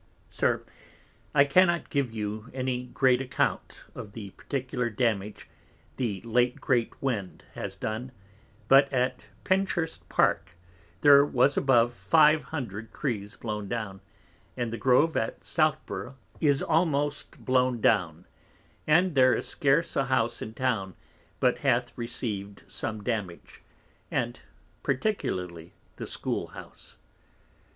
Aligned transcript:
_SIR, 0.33 0.63
I 1.35 1.45
cannot 1.45 1.91
give 1.91 2.11
you 2.11 2.49
any 2.55 2.85
great 2.87 3.21
account 3.21 3.83
of 3.93 4.13
the 4.13 4.31
particular 4.31 4.89
damage 4.89 5.47
the 5.97 6.21
late 6.21 6.59
great 6.59 6.99
Winds 7.03 7.43
has 7.53 7.75
done, 7.75 8.11
but 8.67 8.91
at 8.91 9.25
Penchurst 9.43 10.09
Park 10.09 10.55
there 11.01 11.23
was 11.23 11.55
above 11.55 11.93
500 11.93 12.91
Trees 12.91 13.35
blown 13.35 13.67
down, 13.69 14.01
and 14.57 14.73
the 14.73 14.77
Grove 14.77 15.15
at 15.15 15.45
Southborough 15.45 16.15
is 16.39 16.63
almost 16.63 17.45
blown 17.45 17.79
down; 17.79 18.25
and 18.87 19.13
there 19.13 19.35
is 19.35 19.47
scarce 19.47 19.95
a 19.95 20.05
House 20.05 20.41
in 20.41 20.55
Town, 20.55 20.95
but 21.39 21.59
hath 21.59 21.95
received 21.95 22.63
some 22.65 23.03
damage, 23.03 23.61
and 24.09 24.39
particularly 24.81 25.73
the 25.97 26.07
School 26.07 26.47
House. 26.47 26.95